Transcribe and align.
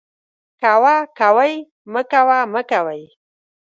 کوه، 0.61 0.95
کوئ، 1.19 1.53
مکوه، 1.93 2.39
مکوئ 2.53 3.01